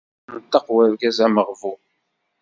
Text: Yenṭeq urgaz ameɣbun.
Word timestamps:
Yenṭeq 0.31 0.65
urgaz 0.77 1.17
ameɣbun. 1.25 1.81